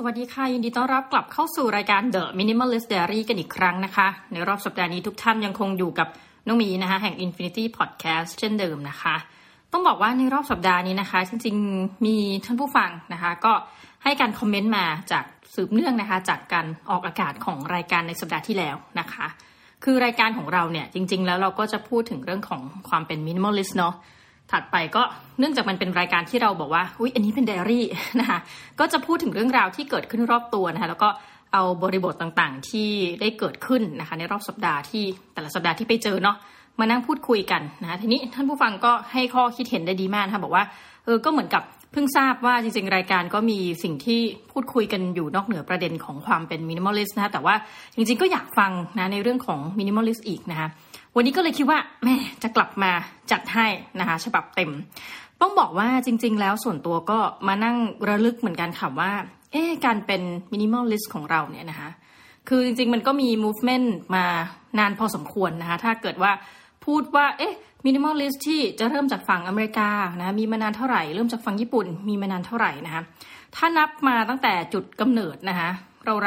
[0.00, 6.08] สวัสดีค่ะ ยินดีต้อนรับกลับเข้าสู่รายการ The Minimalist Diary กันอีกครั้งนะคะ ในรอบสัปดาห์นี้ทุกท่านยังคงอยู่กับ
[6.46, 9.14] น้องมีนะคะแห่ง Infinity Podcast เช่นเดิมนะคะ
[9.72, 13.52] ต้องบอกว่าในรอบสัปดาห์นี้นะคะ จริงๆมีท่านผู้ฟังนะคะ ก็
[14.02, 15.24] ให้การคอมเมนต์มาจาก
[15.54, 19.26] สืบเนื่องนะคะ จากการออกอากาศของรายการในสัปดาห์ที่แล้วนะคะ
[19.84, 23.94] คือรายการของเราเนี่ยจริง ๆ แล้วเราก็จะพูดถึงเรื่องของความเป็น minimalist เนาะ
[24.52, 25.02] ถัดไปก็
[25.38, 27.84] เนื่องจากมันเป็นรายการที่เราบอกว่าอุ้ยอันนี้เป็นไดอารี่
[28.20, 28.38] นะคะ
[28.80, 31.08] ก็จะพูดถึงเรื่องราวที่เกิดขึ้นรอบตัวนะคะแล้วก็
[31.52, 32.88] เอาบริบทต่างๆ ที่
[33.20, 36.36] ได้เกิดขึ้นนะคะในรอบสัปดาห์ที่แต่ละสัปดาห์ที่ไปเจอเนาะ
[36.80, 40.64] มานั่งพูดคุยกันนะคะทีนี้ท่านผู้ฟังก็ให้ข้อคิดเห็นได้ดีมากนะคะบอกว่า
[41.04, 41.62] เออก็เหมือนกับ
[41.92, 44.20] เพิ่งทราบว่าจริงๆ รายการก็มีสิ่งที่
[44.52, 47.54] พูดคุยกันอยู่นอกเหนือประเด็นของความเป็น minimalist นะคะแต่ว่า
[47.96, 50.68] จริงๆ ก็อยากฟังนะในเรื่องของ minimalist อีกนะคะ
[51.16, 52.92] วันนี้ก็เลยคิดว่าแม่จะกลับมา
[53.30, 53.66] จัดให้
[54.00, 54.70] นะคะฉบับเต็ม
[55.40, 57.76] ต้องบอกว่าจริง ๆ แล้วส่วนตัวก็มานั่ง
[58.08, 59.12] ระลึกเหมือนกันค่ะว่า
[59.52, 61.90] เอ๊การเป็น minimalist ของเราเนี่ยนะคะ
[62.48, 64.24] คือจริง ๆ มันก็มี movement มา
[64.78, 66.32] นานพอสมควรนะคะ ถ้าเกิดว่า
[66.84, 67.54] พูดว่า เอ๊ะ
[67.86, 73.02] minimalist ที่จะเริ่มจากฝั่งอเมริกานะมีมานานเท่าไหร่ เริ่มจากฝั่งญี่ปุ่น มีมานานเท่าไหร่นะคะ
[73.56, 75.70] ถ้านับมาตั้งแต่จุดกำเนิดนะคะ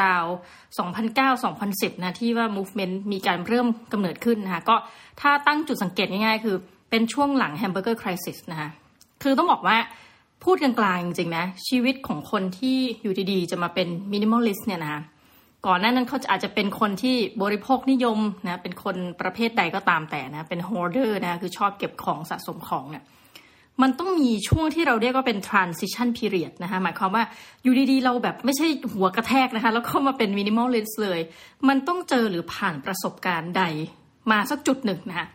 [0.03, 4.75] ราวๆ 2009-2010 นะที่ว่า movement มีการเริ่มกำเนิดขึ้นนะคะก็
[5.21, 6.55] ถ้าตั้งจุดสังเกตง่ายๆ คือ
[6.89, 8.69] เป็นช่วงหลัง hamburger crisis นะคะ
[9.23, 9.77] คือต้องบอกว่า
[10.43, 15.02] พูดกลางๆจริงๆนะชีวิตของคนที่อยู่ดีๆ จะมาเป็น minimalist เนี่ยนะคะ
[15.67, 23.03] ก่อนหน้านั้นเขาอาจจะเป็นคนที่บริโภคนิยมนะเป็นคนประเภทใดก็ตามแต่นะเป็น hoarder นะคือชอบเก็บของสะสมของเนี่ย
[23.81, 27.23] มันต้องมีช่วงที่เราเรียกว่าเป็น transition period นะคะหมายความว่า
[27.64, 31.19] อยู่ดีๆ เราแบบไม่ใช่หัวกระแทกนะคะ แล้วเข้ามาเป็น minimalist เลย
[31.67, 33.64] มันต้องเจอหรือผ่านประสบการณ์ใด
[34.31, 35.27] มาสักจุดหนึ่งนะคะ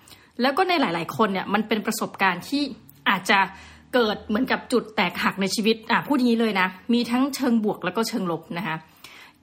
[0.42, 2.62] แล้วก็ในหลายๆ คนเนี่ยมันเป็นประสบการณ์ที่
[3.09, 3.39] อาจจะ
[3.95, 8.77] เกิดเหมือนกับจุดแตกหักในชีวิตอะพูดอย่างนี้เลยนะ มีทั้งเชิงบวกแล้วก็เชิงลบนะคะ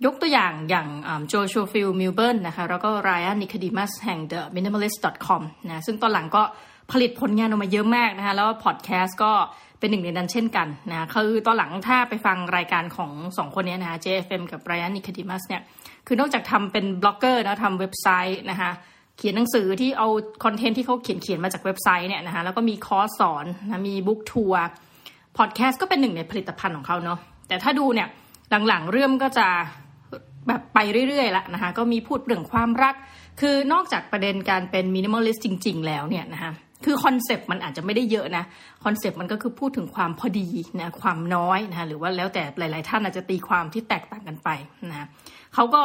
[0.05, 0.87] ยกตัวอย่างอย่าง
[1.27, 6.43] Joshua Fields Millburn นะคะแล้วก็ Ryan Nicodemus แห่ง The Minimalists .com นะซึ่งตอนหลังก็
[6.91, 9.31] ผลิตผลงานออกมาเยอะมากนะคะแล้วพอดแคสต์ก็
[9.79, 15.61] เป็นหนึ่งในนั้นเช่นกันนะคือตอนหลังถ้าไปฟังรายการของสองคนนี้นะคะ JFM กับไรอันนิคดิมัสเนี่ย
[16.07, 18.71] คือนอกจากทำเป็นบล็อกเกอร์นะทำเว็บไซต์นะคะ
[19.17, 20.07] เขียนหนังสือที่เอา
[20.43, 24.61] content ที่เขาเขียนเขียนมาจากเว็บไซต์เนี่ยนะคะแล้วก็มีคอร์สสอนนะมี book tour
[25.37, 28.07] พอดแคสต์ก็เป็นหนึ่งในผลิตภัณฑ์ของเขาเนาะแต่ถ้าดูเนี่ย
[28.67, 29.47] หลังๆเรื่องก็จะ
[30.47, 30.79] แบบไป
[31.09, 32.95] เรื่อยๆละนะคะก็มีพูดเรื่องความรัก
[33.41, 36.51] คือนอกจากประเด็นการเป็น minimalist จริง ๆ แล้วเนี่ยนะคะ
[36.85, 38.43] คือ concept มันอาจจะไม่ได้เยอะนะ
[38.83, 40.47] concept มันก็คือพูดถึงความพอดี
[40.79, 44.49] นะความน้อยนะหรือว่าแล้วแต่หลาย ๆ ท่านอาจจะตีความที่แตกต่างกันไป
[44.91, 45.07] นะ
[45.53, 45.81] เขาก็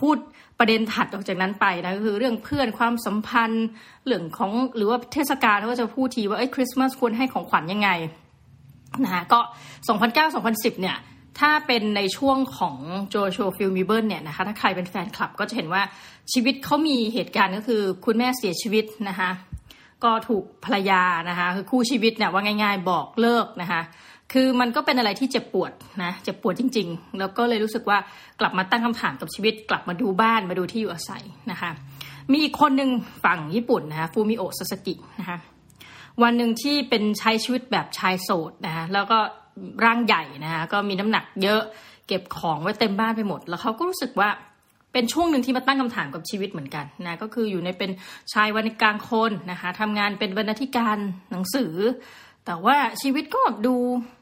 [0.00, 0.16] พูด
[0.58, 3.66] ประเด็นถัดออกจากนั้นไปนะก็คือเรื่องเพื่อนความสัมพันธ์
[4.04, 7.90] เรื่องของหรือว่าเทศกาลเขาก็จะพูดทีว่าไอ้คริสต์มาสควรให้ของขวัญยังไง
[9.04, 9.40] นะคะก็
[10.10, 10.96] 2009-2010 เนี่ย
[11.40, 12.76] ถ้าเป็นในช่วงของ
[13.08, 15.82] Joshua Fields Millburn เนี่ยนะคะถ้าใครเป็นแฟนคลับก็จะเห็นว่า
[16.32, 19.30] ชีวิตเขามีเหตุการณ์ก็คือคุณแม่เสียชีวิตนะคะ
[20.04, 23.80] ก็ถูกภรรยานะคะคือคู่ชีวิตเนี่ยว่าง่าย ๆ บอกเลิกนะคะ
[24.32, 27.98] คือมันก็เป็นอะไรที่เจ็บปวดนะเจ็บปวดจริง ๆ แล้วก็เลยรู้สึกว่า
[28.40, 31.70] กลับมาตั้งคำถามกับชีวิต กลับมาดูบ้านมาดูที่อยู่อาศัยนะคะ
[32.32, 32.90] มีอีกคนหนึ่ง
[33.24, 35.38] ฝั่งญี่ปุ่นนะคะฟูมิโอะซาซากินะคะ
[36.22, 39.18] วันหนึ่งที่เป็นใช้ชีวิตแบบชายโสดนะคะแล้วก็
[39.84, 41.60] ร่างใหญ่นะคะก็มีน้ำหนักเยอะ
[42.08, 44.28] เก็บของไว้เต็มบ้านไปหมด แล้วเขาก็รู้สึกว่า
[44.92, 47.90] เป็นช่วงหนึ่งที่มาตั้งคำถามกับชีวิตเหมือนกันนะก็คืออยู่ในเป็น
[48.32, 50.96] ชายวันกลางคนนะคะทำงานเป็นบรรณาธิการ
[51.30, 51.74] หนังสือ
[52.46, 53.74] แต่ว่าชีวิตก็ดู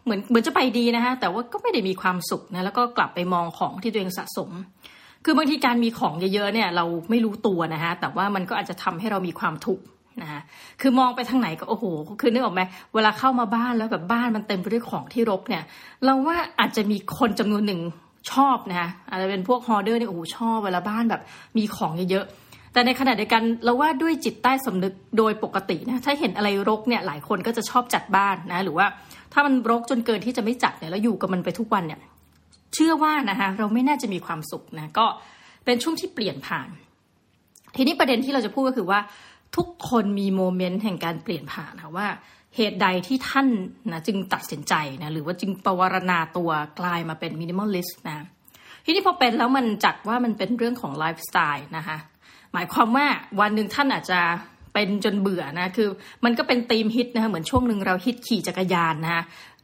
[0.04, 4.50] เหมือนเหมือนจะไปดีนะคะแต่ว่าก็ไม่ได้มีความสุขนะแล้วก็กลับไปมองของที่ตัวเองสะสม
[5.24, 9.84] คือบางทีการมีของเยอะๆเนี่ยเราไม่รู้ตัวนะคะแต่ว่ามันก็อาจจะทำให้เรามีความทุกข์
[10.22, 10.40] นะคะ
[10.80, 11.84] คือมองไปทางไหนก็โอ้โห
[12.20, 12.62] คือนึกออกไหม
[12.94, 15.62] เวลาเข้ามาบ้านแล้วแบบบ้านมันเต็มไปด้วยของที่รกเนี่ย
[16.04, 17.80] เราว่าอาจจะมีคนจำนวนหนึ่ง
[18.32, 21.22] ชอบนะคะอาจจะเป็นพวกฮอเดอร์เนี่ยโอ้โหชอบเวลาบ้านแบบ
[21.56, 28.86] มีของเยอะๆแต่ในขณะเดียวกันเราว่าด้วยจิตใต้สำนึกโดยปกตินะถ้าเห็นอะไรรกเนี่ยหลายคนก็จะชอบจัดบ้านนะหรือว่า
[29.32, 32.00] ถ้ามันรกจนเกินที่จะไม่จัดเนี่ยแล้วอยู่กับมันไปทุกวันเนี่ย
[32.74, 35.06] เชื่อว่านะคะเราไม่น่าจะมีความสุขนะก็
[35.64, 36.68] เป็นช่วงที่เปลี่ยนผ่าน
[37.76, 39.00] ทีนี้ประเด็นที่เราจะพูดก็คือว่า
[39.56, 42.08] ทุกคนมี moment แห่งการเปลี่ยนผ่านค่ะว่า
[42.56, 43.48] เหตุใดที่ท่าน
[43.90, 46.50] นะจึงตัดสินใจนะหรือว่าจึงประวารณาตัว
[46.80, 48.26] กลายมาเป็น minimalist นะ
[48.84, 51.96] ทีนี้พอเป็นแล้วมันจัดว่ามันเป็นเรื่องของไลฟ์สไตล์นะคะ
[52.52, 53.06] หมายความว่า
[53.40, 54.20] วันหนึ่งท่านอาจจะ
[54.74, 55.88] เป็นจนเบื่อนะคือ
[56.24, 59.22] มันก็เป็นธีมฮิตนะคะเหมือนช่วงหนึ่งเราฮิตขี่จักรยานนะคะ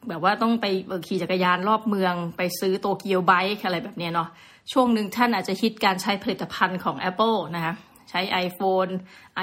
[0.08, 0.66] แบบว่าต้องไป
[1.08, 4.28] ขี่จักรยานรอบเมือง ไปซื้อ Tokyobike อะไรแบบนี้เนาะ
[4.72, 7.74] ช่วงหนึ่งท่านอาจจะฮิตการใช้ผลิตภัณฑ์ของ Apple นะคะ
[8.10, 8.90] ใช้ iPhone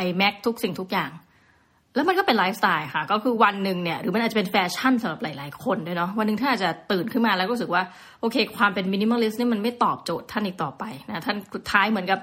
[0.06, 1.12] iMac ทุกสิ่งทุกอย่าง
[1.95, 7.83] แล้วมันก็เป็นไลฟ์สไตล์ค่ะ ก็คือวันหนึ่งเนี่ย หรือมันอาจจะเป็นแฟชั่นสำหรับหลาย ๆ คนด้วยเนาะวันหนึ่งท่านอาจจะตื่นขึ้นมาแล้วก็รู้สึกว่า
[8.21, 12.19] โอเค ความเป็น minimalist นี่มันไม่ตอบโจทย์ท่านอีกต่อไปนะท่านสุดท้ายเหมือนกับ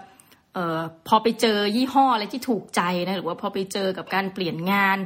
[0.54, 4.98] เอ่อพอไปเจอยี่ห้ออะไรที่ถูกใจนะหรือว่าพอไปเจอกับการเปลี่ยนงาน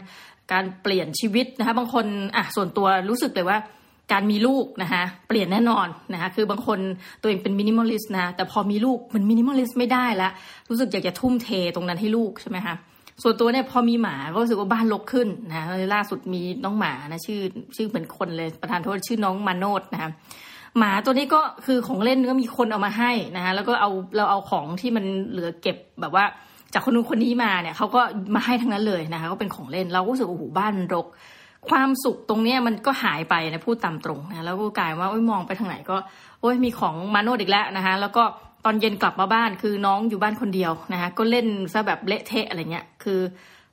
[0.53, 2.07] การเปลี่ยนชีวิตนะคะบางคน
[2.37, 3.59] อะส่วนตัวรู้สึกเลยว่า
[4.13, 6.79] การมีลูกนะคะเปลี่ยนแน่นอนนะคะคือบางคน
[7.21, 10.29] ตัวเองเป็น minimalist นะแต่พอมีลูกมัน minimalist ไม่ได้ละ
[10.71, 12.75] รู้สึกอยากจะทุ่มเทตรงนั้นให้ลูกใช่ไหมคะ
[13.23, 15.63] ส่วนตัวเนี่ยพอมีหมาก็รู้สึกว่าบ้านรกขึ้นนะ
[15.95, 17.41] ล่าสุดมีน้องหมานะชื่อ
[17.77, 20.11] ชื่อเหมือนคนเลยประทานโทษชื่อน้องมาโนดนะคะ
[20.79, 26.25] หมาตัวนี้ก็คือของเล่นก็มีคนเอามาให้นะคะแล้วก็เอาเราเอาของที่มันเหลือเก็บแบบว่า
[26.75, 28.01] จากคนนู้นคนนี้มาเนี่ยเขาก็
[28.35, 31.07] มาให้ทั้งนั้นเลยนะคะก็เป็นของเล่นเราก็รู้สึกโอ้โหบ้านรก
[31.71, 35.97] ความสุขตรงเนี้ยมันก็หายไปนะพูดตามตรงนะแล้วก็กลายว่าโอ้ยมองไปทางไหนก็
[36.41, 38.25] โอ้ยมีของมาโนดอีกแล้วนะคะแล้วก็
[38.65, 43.21] ตอนเย็นกลับมาบ้านคือน้องอยู่บ้านคนเดียวนะคะก็เล่นซะแบบเละเทะอะไรเงี้ยคือ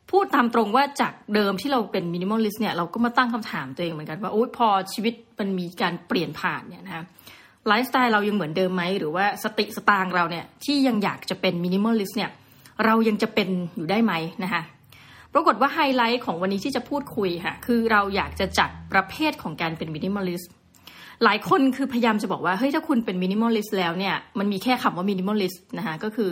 [0.09, 7.03] พูดตามตรงว่าจากเดิมที่เราเป็น minimalist เนี่ยเราก็มาตั้งคำถามตัวเองเหมือนกันว่าโอ้ยพอชีวิตมันมีการเปลี่ยนผ่านเนี่ยนะคะ
[7.67, 12.31] ไลฟ์สไตล์เรายังเหมือนเดิมไหมหรือว่าสติสตางค์เราเนี่ยที่ยังอยากจะเป็น minimalist เนี่ย
[12.85, 14.61] เรายังจะเป็นอยู่ได้ไหมนะคะ
[15.33, 20.51] ปรากฏว่าไฮไลท์ของวันนี้ที่จะพูดคุยค่ะ คือเราอยากจะจัดประเภทของการเป็น minimalist
[21.23, 26.31] หลายคนคือพยายามจะบอกว่าเฮ้ยถ้าคุณเป็น minimalist แล้วเนี่ยมันมีแค่คำว่า minimalist นะคะก็คือ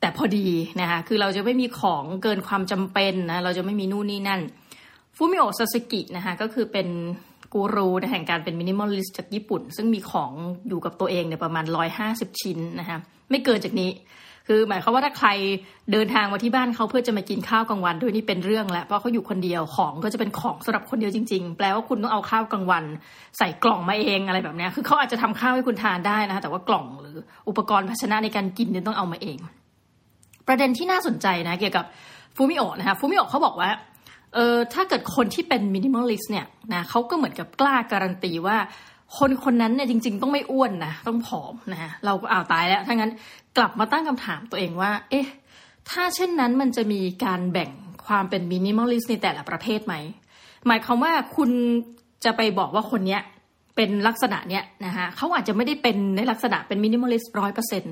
[0.00, 0.46] แต่พอดี
[0.80, 4.40] นะคะคือเราจะไม่มีของเกินความจำเป็นนะเราจะไม่มีนู่นนี่นั่น
[5.16, 6.88] ฟูมิโอซาสึกินะคะก็คือเป็น
[7.52, 10.32] กูรูแห่งการเป็น minimalist จากญี่ปุ่น ซึ่งมีของ
[10.68, 11.64] อยู่กับตัวเองเนี่ยประมาณ
[12.02, 12.98] 150 ชิ้นนะคะ
[13.30, 13.90] ไม่เกินจากนี้
[14.48, 15.28] คือหมายความว่าถ้าใคร
[15.92, 22.84] เดินทางมาที่บ้านเขาเพื่อจะมากินข้าวกลางวันด้วยนี่เป็นเรื่องแล้วเพราะเขาอยู่คนเดียวของก็จะเป็นของสำหรับคนเดียวจริง ๆ แปลว่าคุณต้องเอาข้าวกลางวัน
[23.38, 27.16] ใส่กล่องมาเองอะไรแบบนี้คือเขาอาจจะทำข้าวให้คุณทานได้นะคะแต่ว่ากล่องหรือ
[27.48, 29.38] อุปกรณ์ภาชนะในการกินเนี่ยต้องเอามาเอง
[30.48, 31.84] ประเด็นที่น่าสนใจนะ เกี่ยวกับ
[32.36, 33.70] ฟูมิโอะนะคะฟูมิโอะเขาบอกว่า
[34.34, 38.56] เออถ้าเกิดคนที่เป็น minimalist เนี่ยนะเขาก็เหมือนกับกล้าการันตีว่า
[39.18, 43.12] คนคนนั้นเนี่ยจริง ๆ ต้องไม่อ้วนนะต้องผอมนะฮะเราก็อ้าวตายแล้วถ้างั้น
[43.56, 45.26] กลับมาตั้งคำถามตัวเองว่า เอ๊ะ
[45.90, 47.70] ถ้าเช่นนั้นมันจะมีการแบ่ง
[48.06, 49.94] ความเป็น minimalist ในแต่ละประเภทไหม
[50.66, 51.50] หมายความว่าคุณ
[52.24, 53.22] จะไปบอกว่าคนเนี้ย
[53.76, 57.84] เป็นลักษณะเนี้ยนะคะเขาอาจจะไม่ได้เป็นในลักษณะเป็น minimalist ร้อยเปอร์เซ็น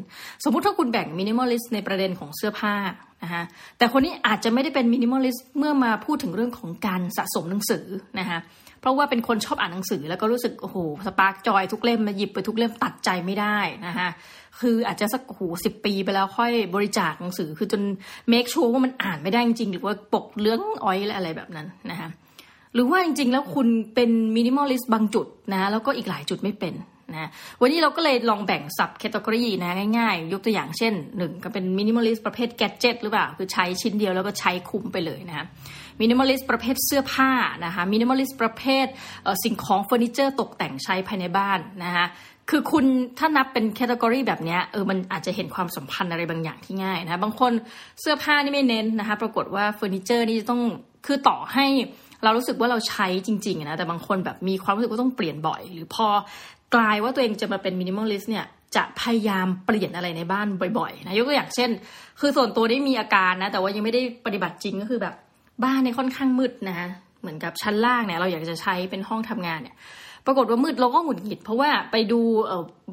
[0.45, 2.75] สมมุติถ้าคุณแบ่ง minimalist ในประเด็นของเสื้อผ้า
[3.23, 3.43] นะคะ
[3.79, 7.85] แต่คนนี้อาจจะไม่ได้เป็น minimalist เมื่อมาพูดถึงเรื่องของการสะสมหนังสือ
[8.19, 8.39] นะคะ
[8.81, 14.09] เพราะว่าเป็นคนชอบอ่านหนังสือแล้วก็รู้สึกโอ้โห spark joy ทุกเล่มมาหยิบไปทุกเล่มตัดใจไม่ได้นะคะ
[14.61, 17.83] คืออาจจะสักโอ้โหสิบปีไปแล้วค่อยบริจาคหนังสือ คือจน
[18.29, 22.09] make sure ว่ามันอ่านไม่ได้จริงหรือว่าปกเหลืองอ๋อยแล้วอะไรแบบนั้นนะคะ
[22.75, 26.75] หรือว่าจริงๆ แล้วคุณเป็น minimalist บางจุดนะแล้วก็อีกหลายจุดไม่เป็น
[27.13, 27.31] นะ
[27.61, 35.47] วันนี้เราก็เลยลองแบ่ง subcategory นะง่ายๆ ยกตัวอย่างเช่นหนึ่งก็เป็น minimalist ประเภทแกจ g ตหรือเปล่า คือใช้ชิ้นเดียวแล้วก็ใช้คุ้มไปเลยนะคะ
[36.01, 37.31] minimalist ประเภทเสื้อผ้า
[37.65, 38.87] นะคะ minimalist ประเภท
[39.45, 42.07] สิ่งของเฟอร์นิเจอร์ตกแต่งใช้ภายในบ้านนะคะ
[42.51, 42.85] คือคุณ
[43.19, 47.53] ถ้านับเป็น category แบบนี้เออมันอาจจะเห็นความสัมพันธ์อะไรบางอย่างที่ง่ายนะบางคน
[48.01, 50.63] เสื้อผ้านี่ไม่เน้นนะคะปรากฏว่าเฟอร์นิเจอร์นี่จะต้อง
[51.07, 51.67] คือต่อให้
[52.23, 56.07] เรารู้สึกว่าเราใช้จริงๆนะแต่บางคนแบบมีความรู้สึกว่าต้องเปลี่ยนบ่อย หรือพอ
[56.75, 58.47] กลายว่าตัวเองจะมาเป็น minimalist เนี่ย
[58.77, 60.47] จะพยายามเปลี่ยนอะไรในบ้าน
[60.79, 61.71] บ่อยๆนะยกตัวอย่างเช่น
[62.21, 65.15] คือส่วนตัวได้มีอาการนะแต่ว่ายังไม่ได้ปฏิบัติจริงก็คือแบบ
[65.65, 66.89] บ้านในค่อนข้างมืดนะคะ
[67.21, 69.77] เหมือนกับชั้นล่างเนี่ยเราอยากจะใช้เป็นห้องทำงานเนี่ย
[70.27, 72.21] ปรากฏว่ามืดเราก็หงุดหงิด เพราะว่าไปดู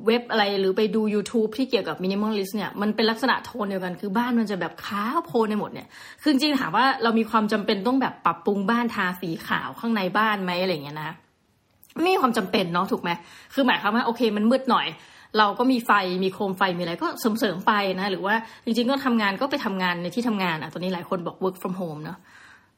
[0.06, 5.88] เว็บอะไรหรือไปดู YouTube ที่เกี่ยวกับ minimalist เนี่ยมันเป็นลักษณะโทนเดียวกันคือบ้านมันจะแบบขาวโพลนไปหมดเนี่ย
[6.22, 11.12] คือจริงถามว่าเรามีความจำเป็นต้องแบบปรับปรุงบ้านทาสีขาวข้างในบ้านไหมอะไรเงี้ยนะ
[12.02, 13.10] ไม่มีความจำเป็นเนาะถูกไหม
[13.54, 14.88] คือหมายความว่าโอเคมันมืดหน่อย
[15.38, 15.92] เราก็มีไฟ
[16.24, 22.18] มีโคมไฟมีอะไรก็เสริมๆไปนะ หรือว่าจริงๆก็ทำงานก็ไปทำงานในที่ทำงานอะตอนนี้หลายคนบอก work from home เนาะ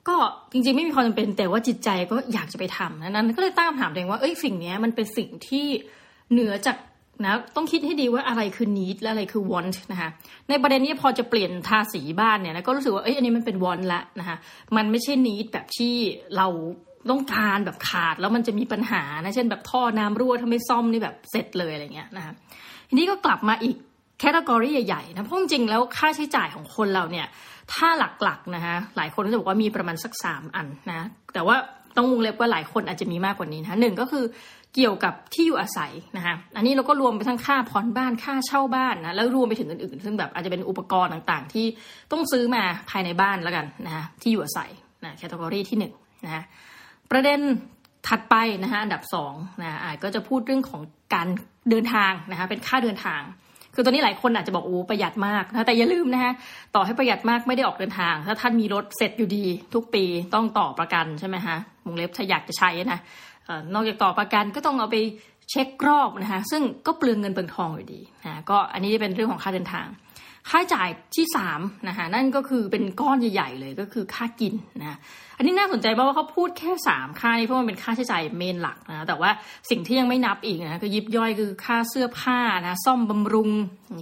[0.09, 0.17] ก็
[0.51, 5.65] จริงๆไม่มีความจำเป็นแต่ว่าจิตใจก็อยากจะไปทำนั้น ก็เลยตั้งคำถามตัวเองว่าเอ้ยสิ่งนี้มันเป็นสิ่งที่
[6.31, 6.77] เหนือจาก
[7.25, 10.09] นะต้องคิดให้ดีว่าอะไรคือ need และอะไรคือ want นะคะ
[10.49, 14.37] ในประเด็นนี้พอจะเปลี่ยนทาสีบ้านเนี่ยนะก็รู้สึกว่าเอ้ยอันนี้มันเป็น want ละนะคะ
[14.75, 15.95] มันไม่ใช่ need แบบที่
[16.37, 16.47] เรา
[17.09, 22.33] ต้องการแบบขาดแล้วมันจะมีปัญหานะเช่นแบบท่อน้ำรั่วถ้าไม่ซ่อมนี่แบบเสร็จเลยอะไรเงี้ยนะคะ
[22.89, 23.75] ทีนี้ก็กลับมาอีก
[24.19, 27.27] แคตตากรีใหญ่ๆนะเพราะจริงแล้วค่าใช้จ่ายของคนเราเนี่ย
[27.73, 27.89] ถ้า
[28.23, 31.55] หลักๆนะคะหลายคนก็จะบอกว่ามีประมาณสักสามอันนะแต่ว่า
[31.97, 34.25] ต้องวงเล็บว่าหลายคนอาจจะมีมากกว่านี้นะหนึ่งก็คือ
[34.75, 41.65] เกี่ยวกับที่อยู่อาศัยนะคะอันนี้เราก็รวมไปทั้งค่าผ่อนบ้านค่าเช่าบ้านนะแล้วรวมไปถึงอื่นๆ ซึ่งแบบอาจจะเป็นอุปกรณ์ต่างๆ ที่
[42.11, 44.69] ต้องซื้อมาภายในบ้านแล้วกันนะที่อยู่อาศัย
[45.03, 45.93] นะแคตตากรีที่หนึ่ง
[46.25, 46.43] นะ
[47.11, 47.39] ประเด็น
[48.07, 50.81] ถัดไปนะคะอันดับสองนะอาจก็จะพูดเรื่องของ
[51.13, 51.27] การ
[51.69, 53.21] เดินทางนะคะเป็นค่าเดินทาง
[53.73, 56.33] คือตอนนี้หลายคนอาจจะบอกโอ้ประหยัดมากนะแต่อย่าลืมนะฮะ
[56.75, 62.99] ต่อให้ประหยัดมากไม่ได้ออกเดินทาง ถ้าท่านมีรถเสร็จอยู่ดี ทุกปีต้องต่อประกันใช่ไหมฮะวงเล็บถ้าอยากจะใช้นะ
[63.73, 64.97] นอกจากต่อประกันก็ต้องเอาไป
[65.51, 69.87] เช็ครอบนะคะซึ่งก็เปลืองเงินเปลืองทองอยู่ดีนะก็อันนี้เป็นเรื่องของค่าเดินทาง
[70.49, 74.97] ค่าจ่ายที่สามนะคะนั่นก็คือเป็นก้อนใหญ่ๆเลยก็คือค่ากินนะ
[75.37, 79.29] อันนี้น่าสนใจเพราะว่าเขาพูดแค่สามค่านี้เพราะมันเป็นค่าใช้จ่ายเมนหลักนะแต่ว่า
[79.69, 83.49] สิ่งที่ยังไม่นับอีกนะก็ยิบย่อยคือค่าเสื้อผ้านะซ่อมบำรุง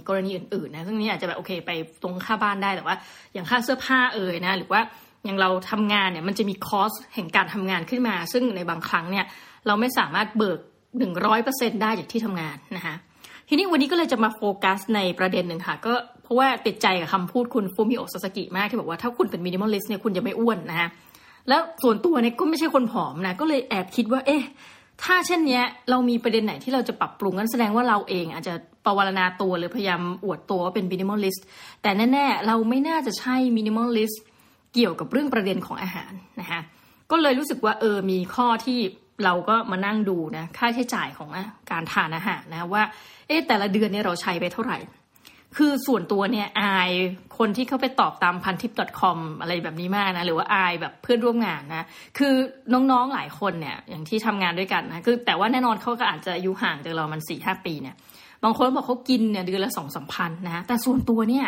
[0.08, 1.70] กรณีอื่นๆนะซึ่งนี้อาจจะแบบโอเคไป
[2.02, 2.96] ตรงค่าบ้านได้แต่ว่า
[3.32, 4.80] อย่างค่าเสื้อผ้าเอยนะหรือว่า
[5.24, 9.24] อย่างเราทำงานเนี่ยมันจะมี cost แห่งการทำงานขึ้นมา ซึ่งในบางครั้งเนี่ย
[9.66, 10.58] เราไม่สามารถเบิก
[10.98, 12.94] หนึ่งร้อยเปอร์เซ็นได้จากที่ทำงานนะคะ
[13.48, 15.94] ทีนี้วันนี้ก็เลยจะมาโฟกัสในประเด็นหนึ่งค่ะ ก็
[16.28, 20.88] เพราะว่าติดใจกับคำพูดคุณฟูมิโอซาสกิมากที่บอกว่าถ้าคุณเป็น minimalist เนี่ยคุณจะไม่อ้วนนะคะ
[21.48, 24.42] แล้วส่วนตัวเนี่ยก็ไม่ใช่คนผอมนะก็เลยแอบคิดว่า เอ๊ะ
[25.02, 28.54] ถ้าเช่นเนี้ยเรามีประเด็นไหนที่เราจะปรับปรุงงั้นแสดงว่าเราเองอาจจะ
[28.84, 31.44] ปวารณาตัวหรือพยายามอวดตัวว่าเป็น minimalist
[31.82, 34.22] แต่แน่ ๆ เราไม่น่าจะใช่ minimalist
[34.74, 36.60] เกี่ยวกับเรื่องประเด็นของอาหารนะคะ
[37.10, 38.78] ก็เลยรู้สึกว่าเออมีข้อที่
[39.24, 41.28] เราก็มานั่งดูนะค่าใช้จ่ายของ
[41.70, 42.82] การทานอาหารนะว่า
[43.28, 44.78] เอ๊ะแต่ละเดือนเนี่ยเราใช้ไปเท่าไหร่
[45.56, 46.90] คือส่วนตัวเนี่ยอาย
[47.38, 51.84] คนที่เข้าไปตอบตามพันทิป .com อะไรแบบนี้มากนะ หรือว่าอายแบบเพื่อนร่วมงานนะ
[52.18, 52.34] คือ
[52.72, 57.96] น้องๆหลายคนเนี่ย อย่างที่ทำงานด้วยกันนะ คือแต่ว่าแน่นอนเขาก็อาจจะอายุห่างจากเรามันสี่ห้าปีเนี่ย
[58.44, 61.46] บางคนบอกเขากินเนี่ยเดือนละสองสามพันนะ แต่ส่วนตัวเนี่ย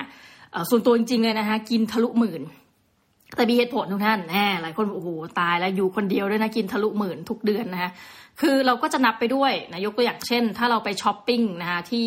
[0.71, 2.43] ส่วนตัวจริงๆเลยนะคะกินทะลุหมื่น
[3.37, 5.09] แต่มีเหตุผลทุกท่านแน่หลายคนโอ้โห
[5.41, 7.91] ตายแล้วอยู่คนเดียวด้วยนะกินทะลุหมื่นทุกเดือนนะคะ
[8.41, 12.07] คือเราก็จะนับไปด้วยนะยกตัวอย่างเช่น ถ้าเราไปช้อปปิ้งนะคะที่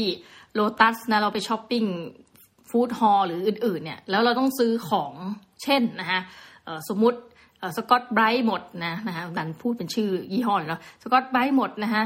[0.55, 1.83] โลตัสนะเราไปช้อปปิ้ง
[2.69, 5.13] Food Hall หรืออื่นๆเนี่ยแล้วเราต้องซื้อของ
[5.63, 6.19] เช่นนะคะ
[6.89, 7.19] สมมุติ
[7.77, 12.03] สกอตไบรท์หมดนะนะคะดันพูดเป็นชื่อยี่ห้อเลยเนาะสกอตไบรท์หมดนะคะ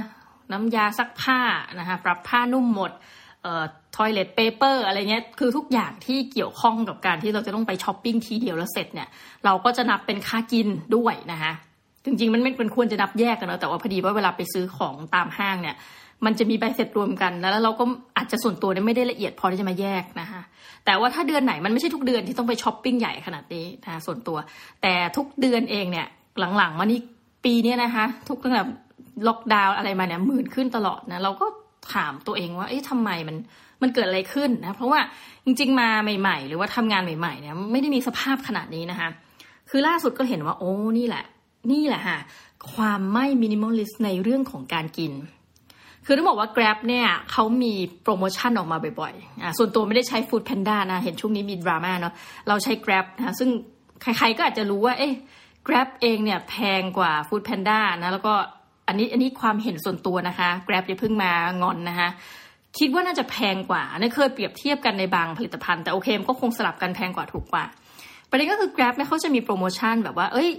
[0.51, 1.39] น้ำยาซักผ้า
[1.79, 2.91] นะคะปรับผ้านุ่มหมด
[3.43, 3.63] เอ่อ
[3.95, 9.07] toilet paper อะไรเงี้ยคือทุกอย่างที่เกี่ยวข้องกับการที่เราจะต้องไปช้อปปิ้งทีเดียวแล้วเสร็จเนี่ย
[9.45, 11.51] เราก็จะนับเป็นค่ากินด้วยนะคะ
[12.05, 15.75] จริงๆมันไม่ควรจะนับแยกกันเนาะแต่ว่าพอดีว่าเวลาไปซื้อของตามห้างเนี่ย
[16.25, 17.83] มันจะมีใบเสร็จรวมกัน แล้วเราก็
[18.17, 20.41] อาจจะส่วนตัวเนี่ยไม่ได้ละเอียดพอที่จะมาแยกนะคะ
[20.85, 24.37] แต่ว่าถ้าเดือนไหนมันไม่ใช่ทุกเดือนที่ต้องไปช้อปปิ้งใหญ่ขนาดนี้นะะส่วนตัว
[24.81, 26.07] แต่ทุกเดือนเองเนี่ย
[26.57, 26.99] หลังๆมานี่
[27.45, 28.63] ปีนี้นะคะ ทุกตั้งแต่
[29.27, 31.45] ล็อกดาวน์อะไรมาเนี่ยหมื่นขึ้นตลอดนะเราก็
[31.93, 33.37] ถามตัวเองว่าเอ๊ะทำไมมัน
[33.81, 34.99] มันเกิดอะไรขึ้นนะเพราะว่า
[35.45, 39.09] จริง ๆ มาใหม่ ๆ หรือว่าทำงานใหม่ๆเนี่ยไม่ได้มีสภาพขนาดนี้นะคะ
[39.69, 41.25] คือล่าสุดก็เห็นว่าโอ้นี่แหละ
[41.71, 42.17] นี่แหละค่ะ
[42.73, 45.11] ความไม่ minimalist ในเรื่องของการกิน
[46.09, 47.73] คือต้องบอกว่า Grab เนี่ยเขามี
[48.03, 52.13] โปรโมชั่นออกมาบ่อยๆอ่าส่วนตัวไม่ได้ใช้ Food Panda นะ เห็นช่วงนี้มีดราม่าเนาะ
[52.47, 53.49] เราใช้ Grab นะซึ่ง
[54.01, 55.13] ใครๆก็อาจจะรู้ว่า เอ๊ะ
[55.67, 58.33] Grab เองเนี่ยแพงกว่า Food Panda นะแล้วก็
[58.87, 62.09] อันนี้อันนี้ความเห็นส่วนตัวนะคะ Grab อย่าเพิ่งมางอนนะคะ
[62.79, 67.63] คิดว่าน่าจะแพงกว่านี่เคยเปรียบเทียบกันในบางผลิตภัณฑ์แต่โอเคมันก็คงสลับกันแพงกว่าถูกกว่า
[68.29, 70.49] ประเด็นก็คือ Grab เนี่ยเขาจะมีโปรโมชั่นแบบว่า เอ้ย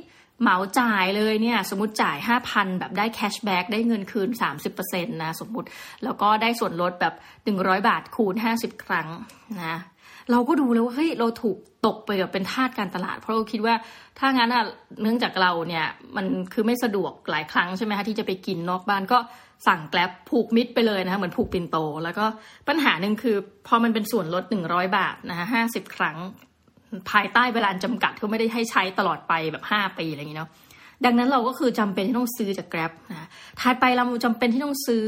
[0.43, 2.17] เหมาจ่ายเลยเนี่ยสมมติจ่าย
[2.49, 4.29] 5,000 แบบได้แคชแบ็กได้เงินคืน
[4.71, 5.69] 30%นะสมมติ
[6.05, 7.15] แล้วก็ได้ส่วนลดแบบ
[7.51, 9.09] 100 บาทคูณ 50 ครั้ง
[9.63, 9.77] นะ
[10.31, 13.75] เราก็ดูแล้วว่าเฮ้ยเราถูกตกไปกับเป็นทาสการตลาด เพราะเราคิดว่า
[14.19, 14.65] ถ้างั้นอะ
[15.03, 19.19] เนื่องจากเราเนี่ยมันคือไม่สะดวกหลายครั้งใช่ไหมคะที่จะไปกินนอกบ้านก็
[19.67, 22.25] สั่งแกลบผูกมิดไปเลยนะคะเหมือนผูกปินโต แล้วก็
[22.69, 26.17] ปัญหาหนึ่งคือพอมันเป็นส่วนลดหนึ่งร้อยบาทนะคะห้าสิบครั้ง
[27.11, 30.51] ภายใต้เวลาจำกัดที่ไม่ได้ให้ใช้ตลอดไปแบบห้าปีอะไรอย่างเงี้เนาะ
[31.05, 33.29] ดังนั้นเราก็คือจำเป็นที่ต้องซื้อจากแกร็บนะ
[33.61, 35.05] ถัดไปเราจำเป็นที่ต้องซื้อ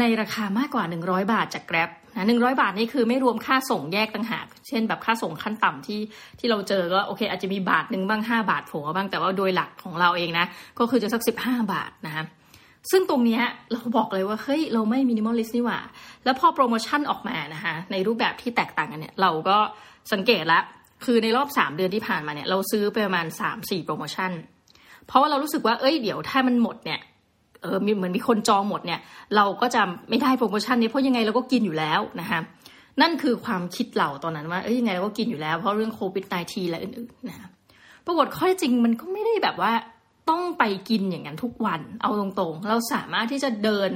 [0.00, 6.00] ในราคามากกว่า 100 บาทจาก Grab นะหนึ่งบาทนี่คือไม่รวมค่าส่งแยกต่างหาก เช่นแบบค่าส่งขั้นต่ำที่
[6.38, 10.46] ที่เราเจอก็โอเค อาจจะมีบาทหนึ่งบ้าง 5 บาทโผล่บ้างแต่ว่าโดยหลักของเราเองนะ
[10.78, 12.24] ก็คือจะสัก 15 บาทนะคะ
[12.90, 13.40] ซึ่งตรงนี้
[13.72, 15.78] เราบอกเลยว่าเฮ้ยเราไม่ minimalist นี่หว่า
[16.24, 19.58] แล้วพอโปรโมชั่นออกมานะคะในรูปแบบที่แตกต่างกันเนี่ยเราก็
[20.12, 20.60] สังเกตละ
[21.04, 24.30] คือในรอบสามเดือนที่ผ่านมาเนี่ยเราซื้อไปประมาณสามสี่โปรโมชั่น
[25.06, 27.00] เพราะว่าเรารู้สึกว่าเอ้ยเดี๋ยวถ้ามันหมดเนี่ย
[27.62, 29.00] เออเหมือนมีคนจองหมดเนี่ย
[29.36, 32.40] เราก็จะไม่ได้โปรโมชั่นนี้เพราะยังไงเราก็กินอยู่แล้วนะคะ
[33.00, 37.36] นั่นคือความคิดเราตอนนั้นว่าเอ้ยยังไงเราก็กินอยู่แล้วเพราะเรื่องโควิด -19 และอื่นๆนะ
[38.06, 39.72] ปรากฏข้อจริงมันก็ไม่ได้แบบว่า
[40.28, 43.90] ต้องไปกินอย่างนั้นทุกวัน เอาตรงๆ เราสามารถที่จะเดิน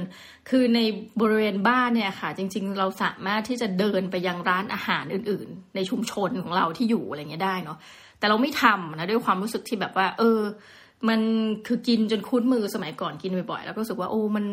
[0.49, 0.79] คือใน
[1.21, 7.77] บริเวณบ้านเนี่ยค่ะ จริง ๆ เราสามารถที่จะเดินไปยังร้านอาหารอื่น ๆ ในชุมชนของเราที่อยู่อะไรเงี้ยได้เนาะ
[8.19, 10.39] แต่เราไม่ทำนะด้วยความรู้สึกที่แบบว่า เออ
[11.09, 11.19] มัน
[11.67, 14.45] คือกินจนคุ้นมือสมัยก่อนกินบ่อยๆ แล้วก็รู้สึกว่าโอ้มัน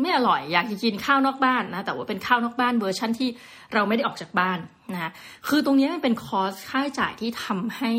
[0.00, 3.28] ไม่อร่อยอยากจะกินข้าวนอกบ้านนะ แต่ว่าเป็นข้าวนอกบ้านเวอร์ชั่นที่
[3.74, 4.58] เราไม่ได้ออกจากบ้าน
[4.94, 5.12] นะ
[5.48, 7.92] คือตรงนี้มันเป็น cost ค่าใช้จ่ายที่ทำให้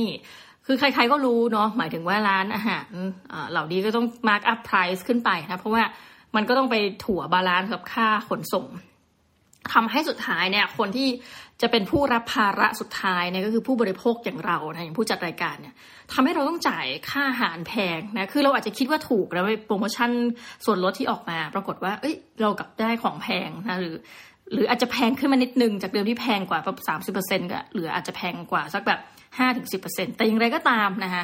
[0.65, 2.89] คือใครๆก็รู้เนาะหมายถึงว่าร้านอาหาร
[3.51, 5.83] เหล่านี้ก็ต้อง mark up price ขึ้นไปนะ เพราะว่า
[6.35, 8.67] มันก็ต้องไปถัว balance กับค่าขนส่ง
[9.73, 11.07] ทำให้สุดท้ายเนี่ยคนที่
[11.61, 15.73] จะเป็นผู้รับภาระสุดท้ายเนี่ยก็คือผู้บริโภคอย่างเรานะอย่างผู้จัดรายการเนี่ย
[16.13, 20.11] ทำให้เราต้องจ่ายค่าอาหารแพงนะคือเราอาจจะคิดว่าถูกแล้วโปรโมชั่น
[20.65, 23.95] ส่วนลดที่ออกมา ปรากฏว่า เอ้ยเรากลับได้ของแพงนะหรือ
[24.53, 28.99] หรืออาจจะแพงขึ้นมานิดนึง จากเดิมที่แพงกว่าแบบสามสิบเปอร์เซ็นต์ก็หรืออาจจะแพงกว่าสักแบบ
[29.37, 31.23] ห้าถึงสิบเปอร์เซ็นต์แต่อย่างไรก็ตามนะคะ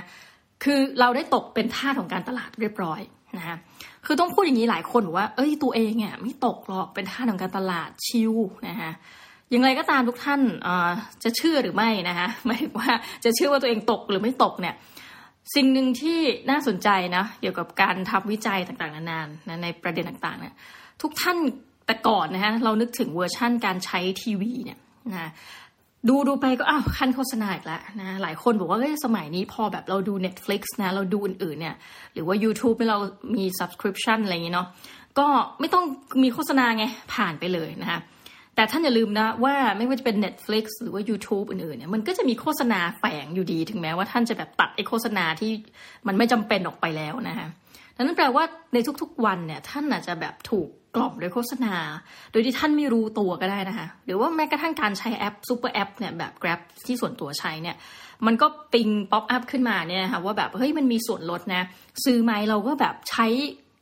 [0.63, 3.01] คือเราได้ตกเป็นท่าของการตลาดเรียบร้อย
[3.37, 3.57] นะคะ
[4.05, 8.33] คือต้องพูดอย่างนี้หลายคนว่า เอ้ยตัวเองเนี่ยไม่ตกหรอกเป็นท่าของการตลาดชิว
[8.69, 8.91] นะคะ
[9.49, 10.41] อย่างไรก็ตามทุกท่าน
[11.23, 12.89] จะเชื่อหรือไม่นะคะหมายถึงว่า
[13.23, 14.75] จะเชื่อว่าตัวเองตกหรือไม่ตกเนี่ย
[15.55, 16.19] สิ่งหนึ่งที่
[16.49, 20.55] น่าสนใจนะเกี่ยวกับการทำวิจัยต่างๆ นานๆในประเด็นต่างๆเนี่ย
[21.01, 21.37] ทุกท่าน
[21.89, 24.79] แต่ก่อนนะฮะเรานึกถึงเวอร์ชั่นการใช้ทีวีเนี่ย
[25.13, 25.31] นะ
[26.07, 31.75] ดูดูไปก็อ้าวขั้นโฆษณาอีกแล้วนะหลายคนบอกว่าเฮ้ยสมัยนี้พอแบบเราดู Netflix นะเราดูอื่นๆเนี่ย
[32.13, 32.97] หรือว่า YouTube เรา
[33.35, 34.67] มี subscription อะไรอย่างเงี้เนาะ
[35.19, 35.27] ก็
[35.59, 35.83] ไม่ต้อง
[36.23, 37.99] มีโฆษณาไงผ่านไปเลยนะคะ
[38.55, 45.51] แต่ท่านอย่าลืมนะว่าไม่ว่าจะเป็น Netflix หรือว่า YouTube อื่นๆเนี่ยมันก็จะมีโฆษณาแฝงอยู่ดี ถึงแม้ว่าท่านจะแบบตัดไอโฆษณาที่
[46.07, 47.47] มันไม่จำเป็นออกไปแล้วนะคะ
[48.05, 51.75] นั่นแปลว่าในทุกๆวันเนี่ยท่านอาจจะแบบถูกกล่อมด้วยโฆษณา
[52.31, 57.75] โดยที่ท่านไม่รู้ตัวก็ได้นะคะ หรือว่าแม้กระทั่งการใช้แอป super app เนี่ยแบบ Grab ที่ส่วนตัวใช้เนี่ย
[58.25, 61.63] มันก็ ping pop up ขึ้นมาเนี่ยค่ะว่าแบบเฮ้ยมันมีส่วนลดนะ
[62.05, 63.27] ซื้อไหมเราก็แบบใช้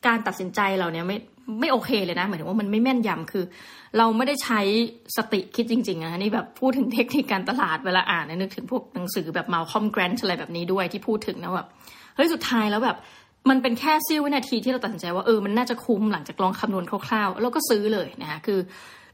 [0.08, 1.18] การตัดสินใจเราเนี่ยไม่
[1.60, 3.46] ไม่โอเคเลยนะหมายถึงว่ามันไม่แม่นยำคือ
[3.98, 4.62] เราไม่ได้ใช้
[5.18, 11.68] สติคิดจริงๆนะนี่แบบพูดถึงเทคนิคการตลาดเวลาอ่านนึกถึงพวกหนังสือแบบมาคอมแกรนช์อะไรแบบนี้ด้วยที่พูดถึงนะแบบ
[12.16, 12.98] เฮ้ยสุดท้ายแล้วแบบ
[13.50, 18.60] มันเป็นแค่เสี้ยววินาทีที่เราตัดสินใจว่าเออมันน่าจะคุ้มหลังจากลองคำนวณคร่าวๆ แล้วก็ซื้อเลยนะคะคือ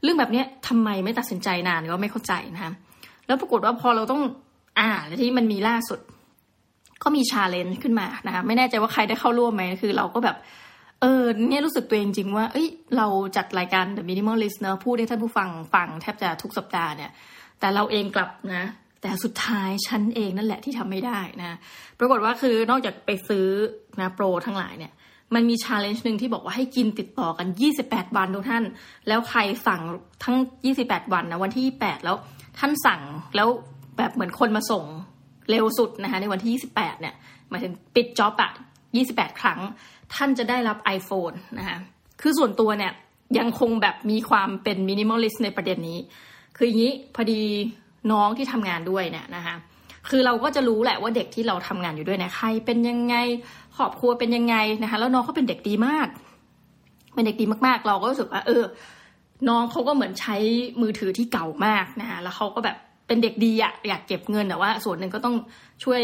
[0.02, 2.72] เรื่องแบบนี้ทำไมไม่ตัดสินใจนานก็ไม่เข้าใจนะคะ
[3.26, 4.22] แล้วปรากฏว่าพอเราต้อง
[4.78, 4.90] อ่า
[5.22, 6.00] ที่มันมีล่าสุด
[7.02, 10.36] ก็มี challenge ขึ้นมานะคะไม่แน่ใจว่าใครได้เข้าร่วมไหมคือ เราก็แบบ
[11.00, 17.10] เออเนี่ยรู้สึกตัวเองจริงว่า เอ้ยเราจัดรายการ The Minimalist เนอะพูดให้ท่านผู้ฟังฟังแทบจะทุกสัปดาห์เนี่ย
[17.60, 18.64] แต่เราเองกลับนะ
[19.04, 21.58] แต่สุดท้ายฉันเองนั่นแหละที่ทำไม่ได้นะ
[21.98, 23.46] ปรากฏว่าคือนอกจากไปซื้อ
[24.00, 24.92] นะโปรทั้งหลายเนี่ย
[25.34, 27.46] มันมี challenge หนึ่งที่บอกว่าให้กินติดต่อกัน
[27.82, 28.64] 28 วันทุกท่าน
[29.08, 29.80] แล้วใครสั่ง
[30.24, 30.36] ทั้ง
[30.74, 32.16] 28 วันนะวันที่ 28 แล้ว
[32.58, 33.00] ท่านสั่ง
[33.36, 33.48] แล้ว
[33.98, 34.84] แบบเหมือนคนมาส่ง
[35.50, 37.14] เร็วสุดนะคะในวันที่ 28 เนี่ย
[37.50, 38.50] หมายถึงปิด job อะ
[38.96, 39.60] 28 ครั้ง
[40.14, 41.78] ท่านจะได้รับ iPhone นะคะ
[42.20, 42.92] คือส่วนตัวเนี่ย
[43.38, 45.98] ยังคงแบบมีความเป็น minimalist ในประเด็นนี้
[46.56, 47.42] คืออย่างนี้พอดี
[48.12, 49.54] น้องที่ทำงานด้วยเนี่ยนะคะ
[50.10, 53.14] คือเราก็จะรู้แหละว่าเด็กที่เราทำงานอยู่ด้วยเนี่ยใคร เป็นยังไง
[53.76, 56.08] ครอบครัวเป็นยังไงนะคะแล้วน้องเขาเป็นเด็กดีมาก
[57.14, 58.64] เป็นเด็กดีมากๆ เราก็รู้สึกว่าเออ
[59.48, 60.36] น้องเขาก็เหมือนใช้
[60.80, 65.36] มือถือที่เก่ามากนะคะแล้วเขาก็แบบเป็นเด็กดีอะอยากเก็บเงินแต่ว่า ส่วนหนึ่งก็ต้อง
[65.84, 66.00] ช่วย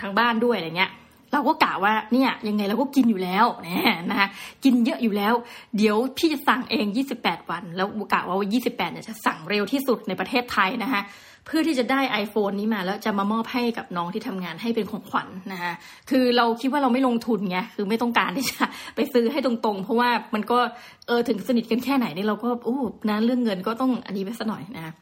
[0.00, 0.90] ทางบ้านด้วยอะไรเงี้ย
[1.32, 4.28] เราก็กะว่าเนี่ยยังไงเราก็กินอยู่แล้วนะนะคะ
[4.64, 5.34] กินเยอะอยู่แล้ว
[5.76, 6.86] เดี๋ยวพี่จะสั่งเอง
[7.18, 11.02] 28 วัน แล้วกะว่า 28เนี่ยจะสั่งเร็วที่สุดในประเทศไทยนะคะ
[11.46, 15.72] เพื่อที่จะได้ iPhone นี้มาแล้วจะมามอบให้กับน้องที่ทำงานให้เป็นของขวัญนนะคะ
[16.10, 18.64] คือเราคิดว่าเราไม่ลงทุนไงคือไม่ต้องการที่จะ
[18.94, 20.58] ไปซื้อให้ตรงๆ เพราะว่ามันก็
[21.06, 24.94] เออถึงสนิทกันแค่ไหนนี่เราก็โอ้นะเรื่องเงินก็ต้องอันนี้ไปสัหน่อยนะ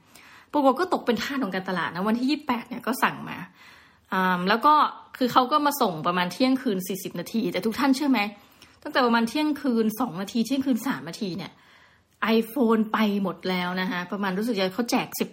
[0.53, 3.39] ปรากฏก็ตกเป็นท่าของการตลาดนะวันที่ยี่แปดเนี่ยก็สั่งมา
[4.49, 4.75] แล้วก็
[5.17, 8.21] คือเขาก็มาส่งประมาณเที่ยงคืนสี่สิบนาที แต่ทุกท่านเชื่อไหม
[8.83, 11.53] ตั้งแต่ประมาณเที่ยงคืนสองนาที เที่ยงคืนสามนาทีเนี่ย
[12.37, 15.29] iPhone ไปหมดแล้วนะคะประมาณรู้สึกจะเขาแจกสิบ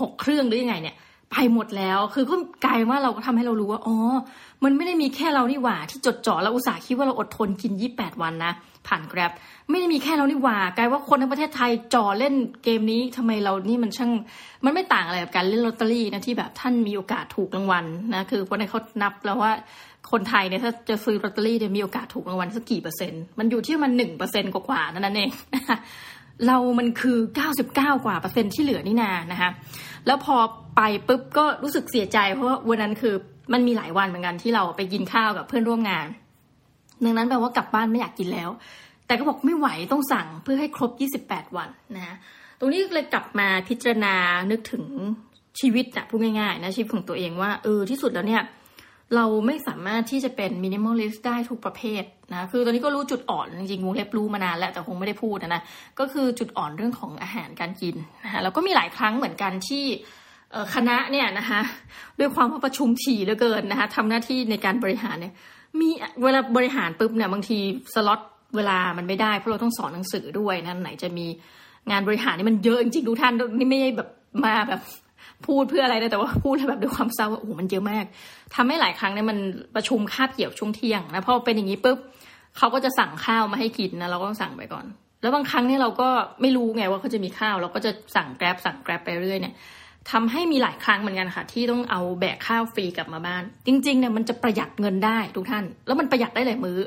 [0.00, 0.96] หกเครื่องหรือยังไงเนี่ย
[1.30, 2.34] ไปหมดแล้ว คือก็
[2.64, 3.96] กลายว่าเราก็ทำให้เรารู้ว่า อ๋อ
[4.64, 8.52] มันไม่ได้มีแค่เรานี่หว่า ที่จดจ่อแล้วอุตส่าห์คิดว่าเราอดทนกินยี่แปดวันนะ
[8.86, 9.32] ผ่านแกร็บ
[9.70, 12.34] ไม่ได้มีแค่เรานี่หว่ากลายว่าคนทั้งประเทศไทยจ่อเล่น
[12.64, 14.10] เกมนี้ทำไมเรานี่มันช่าง
[14.64, 17.84] มันไม่ต่างอะไรกับการเล่นลอตเตอรี่นะที่แบบท่านมีโอกาสถูกรางวัล
[18.14, 19.52] นะ คือคนในเขานับแล้วว่า
[20.12, 25.30] คนไทยเนี่ยถ้าจะซื้อลอตเตอรี่เนี่ยมีโอกาสถูกรางวัลสักกี่เปอร์เซ็นต์ มันอยู่ที่มันหนึ่งเปอร์เซ็นต์กว่าๆนั่นเอง
[26.46, 27.18] เรามันคือ
[27.56, 29.50] 99 กว่าเปอร์เซ็นต์ที่เหลือนี่นานะคะ
[30.06, 30.36] แล้วพอ
[30.76, 33.14] ไปปุ๊บก็รู้สึกเสียใจ เพราะว่าวันนั้นคือ
[33.52, 36.06] มันมีหลายวันเหมือนกันที่เราไปกินข้าวกับเพื่อนร่วมงาน
[37.04, 38.50] ดังนั้นแปลว่ากลับบ้านไม่อยากกินแล้ว
[39.06, 40.90] แต่ก็บอกไม่ไหวต้องสั่งเพื่อให้ครบ
[41.24, 42.16] 28 วันนะ
[42.58, 44.14] ตรงนี้เลยกลับมาพิจารณา
[44.50, 44.84] นึกถึง
[45.60, 48.42] ชีวิตอะพูดง่ายๆนะชีวิตของตัวเองว่าเออที่สุดแล้วเนี่ย
[49.16, 55.62] เราไม่สามารถที่จะเป็น minimalist ได้ทุกประเภทนะ คือตอนนี้ก็รู้จุดอ่อนจริงๆวงเล็บรู้มานานแล้วแต่คงไม่ได้พูดนะ
[55.98, 59.84] ก็คือจุดอ่อนเรื่องของอาหารการกินนะคะแล้วก็มีหลายครั้งเหมือนกันที่
[60.74, 61.60] คณะเนี่ยนะคะ
[62.18, 65.34] ด้วยความว่าประชุมถี่เหลือเกินนะคะทำหน้าที่ในการบริหารเนี่ย
[65.80, 65.88] มี
[66.22, 67.58] เวลาบริหารปุ๊บเนี่ยบางที
[67.94, 68.20] สล็อต
[68.56, 71.26] เวลามันไม่ได้เพราะเราต้องสอนหนังสือด้วยนะไหนจะมี
[71.90, 74.08] งานบริหารนี่มันเยอะจริงๆทุกท่านนี่ไม่ใช่แบบ
[74.44, 74.80] มาแบบ
[75.46, 78.04] พูดเพื่ออะไรนะแต่ว่าพูดแบบด้วยความเศร้าว่าโอ้โหมันเยอะมาก
[78.54, 79.38] ทำให้หลายครั้งเนี่ยมัน
[79.74, 81.98] ประชุมคาบเกี่ยวช่วงเที่ยงนะพอเป็นอย่างนี้ปุ๊บ
[82.58, 84.86] เขาก็จะสั่งข้าวมาให้กินนะเราก็ต้องสั่งไปก่อน
[85.22, 86.08] แล้วบางครั้งเนี่ยเราก็
[86.40, 89.54] ไม่รู้ไงว่าเขาจะมีข้าวเราก็จะสั่งแกร็บสั่งแกร็บไปเรื่อยเนี่ย
[90.12, 96.78] ทำให้มีหลายครั้งเหมือนกันค่ะ ที่ต้องเอาแบกข้าวฟรีกลับมาบ้าน จริงๆเนี่ยมันจะประหยัดเงินได้ทุกท่าน แล้วมันประหยัดได้หลายมื้อ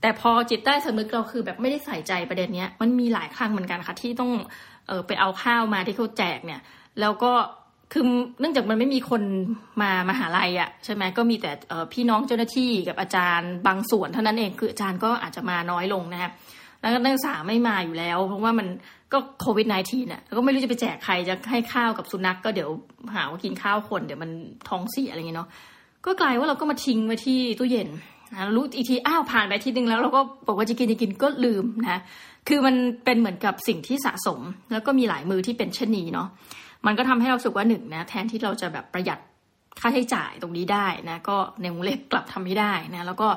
[0.00, 4.30] แต่พอจิตใต้สำนึกเราคือแบบไม่ได้ใส่ใจประเด็นเนี้ยมันมีหลายครั้งเหมือนกันค่ะ ที่ต้อง
[4.88, 6.60] เออไปเอาข้าวมาที่เขาแจกเนี่ย
[7.00, 7.32] แล้วก็
[7.92, 8.04] คือ
[8.40, 9.22] เนื่องจากมันไม่มีคน
[9.82, 11.50] มามาหาลัยอะ่ะใช่ไหมก็มีแต่
[11.92, 16.30] พี่น้องเจ้าหน้าที่กับอาจารย์บางส่วนเท่านั้นเองคืออาจารย์ก็อาจจะมาน้อยลงนะคะ
[16.80, 18.66] แล้วก็นักศึกษาไม่มาอยู่แล้ว เพราะว่ามัน
[19.12, 22.70] ก็โควิด -19 น่ะก็ไม่รู้จะไปแจกใครจะให้ข้าวกับสุนัขกก็เดี๋ยว
[23.14, 24.30] หาว่ากินข้าวคนเดี๋ยวมัน
[24.68, 25.48] ท้องเสียอะไรเงี้ยเนาะ
[26.06, 27.88] ก็กลายว่าเราก็มาทิ้งไว้ที่ตู้เย็น
[28.32, 32.00] นะรู้อีกทีอ้าวผ่านไปทีนึงแล้วเราก็บอกว่าจะกินจะกินก็ลืมนะ
[32.48, 32.74] คือมัน
[33.04, 34.40] เป็นเหมือนกับสิ่งที่สะสม
[34.72, 36.28] แล้วก็มีหลายมื้อที่เป็นเช่นนี้เนาะ
[36.86, 39.18] มันก็ทำให้เรารู้สึกว่าหนึ่งนะแทนที่เราจะแบบประหยัด
[39.80, 43.28] ค่าใช้จ่ายตรงนี้ได้นะก็ในวงเล็บกลับทำไม่ได้นะแล้วก็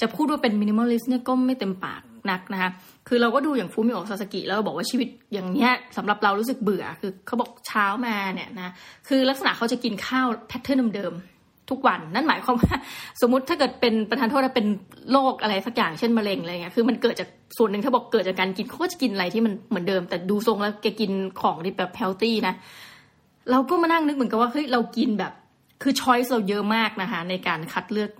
[0.00, 2.70] จะพูดว่าเป็น minimalist เนี่ยก็ไม่เต็มปากนักนะคะ
[3.08, 8.72] คือเราก็ดูอย่างฟูมิโอซาสกิแล้วบอกว่าชีวิตอย่างเนี้ยสำหรับเรารู้สึกเบื่อคือเขาบอกเช้ามาเนี่ยนะ
[9.08, 11.12] คือลักษณะเขาจะกินข้าว pattern เดิม
[11.70, 12.76] ทุกวันนั่นหมายความว่า
[13.20, 14.66] สมมติถ้าเกิดเป็นประทานโทษถ้าเป็น
[15.12, 22.54] โรคอะไรสักอย่างเช่นมะเร็งอะไรเงี้ยคือมันเกิดจากส่วนหนึ่งถ้าบอกเกิดจากการกินเขาก็จะกินอะไรที่มันเหมือนเดิม แต่ดูทรงแล้วแกกินของที่แบบเฮลตี้นะ
[23.50, 25.32] เราก็มานั่งนึกเหมือนกับว่าเฮ้ยเรากินแบบ
[25.82, 28.10] คือช้อยส์เราเยอะมากนะคะในการคัดเลือก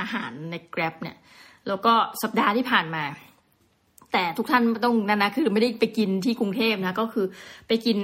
[0.00, 1.16] อาหารใน Grab เนี่ย
[1.68, 3.04] แล้วก็สัปดาห์ที่ผ่านมา
[4.12, 7.26] แต่ทุกท่านต้องนั่นนะคือไม่ได้ไปกินที่กรุงเทพนะก็คือ
[7.68, 7.98] ไปกิน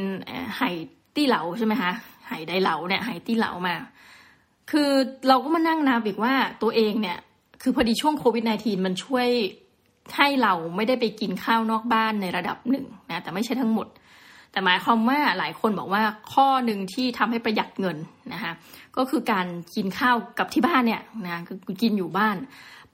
[0.59, 0.71] ไห่
[1.17, 1.93] ตี้เหลาใช่ไหมคะ
[2.29, 3.75] ไห่ไดเหลาเนี่ยไห่ตี้เหลามา
[4.73, 4.91] คือ
[5.29, 7.19] เราก็มานั่งนับอีกว่าตัวเองเนี่ย
[7.63, 9.29] คือพอดีช่วงโควิด -19 มันช่วย
[10.17, 13.87] ให้เราไม่ได้ไปกินข้าวนอกบ้านในระดับหนึ่งนะแต่ไม่ใช่ทั้งหมด
[14.53, 17.97] แต่หมายความว่าหลายคนบอกว่าข้อหนึ่งที่ทำให้ประหยัดเงิน
[18.33, 18.53] นะคะ
[18.97, 22.37] ก็คือการกินข้าวกับที่บ้านเนี่ยนะคือกินอยู่บ้าน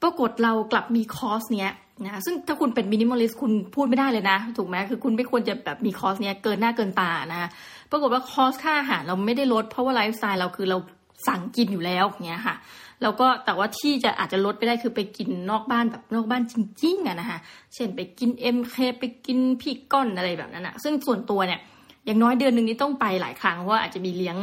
[0.02, 1.72] ปรากฏเรากลับมี cost เนี้ย
[2.04, 7.48] นะซึ่งถ้าคุณเป็น minimalist คุณพูดไม่ได้เลยนะ ถูกไหมคือคุณไม่ควรจะแบบมี cost เนี้ยเกินหน้าเกินตานะ
[7.90, 10.78] ปรากฏว่าคอสค่าอาหารเราไม่ได้ลดเพราะว่าไลฟ์สไตล์เราคือเรา
[11.26, 12.57] สั่งกินอยู่แล้วเงี้ยค่ะ
[13.02, 17.38] แล้วก็แต่ว่าที่จะอาจจะลดไปได้คือไปกินนอกบ้านแบบนอกบ้านจริงๆอะนะคะ
[17.74, 21.61] เช่นไปกินเอ็มเคไปกินพี่ก้อนอะไรแบบนั้นอะซึ่งส่วนตัวเนี่ย
[22.07, 24.37] อย่างน้อยเดือนหนึ่งนี้ต้องไปหลายครั้งเพราะว่าอาจจะมีเลี้ยง